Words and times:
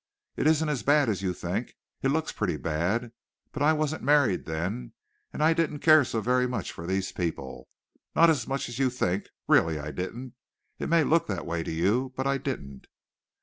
"It 0.35 0.47
isn't 0.47 0.67
as 0.67 0.81
bad 0.81 1.09
as 1.09 1.21
you 1.21 1.31
think. 1.31 1.75
It 2.01 2.09
looks 2.09 2.31
pretty 2.31 2.57
bad, 2.57 3.11
but 3.51 3.61
I 3.61 3.71
wasn't 3.73 4.01
married 4.01 4.45
then, 4.45 4.93
and 5.31 5.43
I 5.43 5.53
didn't 5.53 5.81
care 5.81 6.03
so 6.03 6.21
very 6.21 6.47
much 6.47 6.71
for 6.71 6.87
these 6.87 7.11
people 7.11 7.69
not 8.15 8.27
as 8.27 8.47
much 8.47 8.67
as 8.67 8.79
you 8.79 8.89
think; 8.89 9.29
really 9.47 9.77
I 9.77 9.91
didn't. 9.91 10.33
It 10.79 10.89
may 10.89 11.03
look 11.03 11.27
that 11.27 11.45
way 11.45 11.61
to 11.61 11.71
you, 11.71 12.13
but 12.15 12.25
I 12.25 12.39
didn't." 12.39 12.87